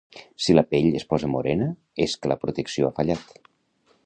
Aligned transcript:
Si 0.45 0.55
la 0.55 0.63
pell 0.71 0.87
es 0.99 1.05
posa 1.11 1.29
morena 1.35 1.69
és 2.09 2.19
que 2.23 2.33
la 2.35 2.39
protecció 2.47 2.89
ha 2.91 2.97
fallat 3.01 3.51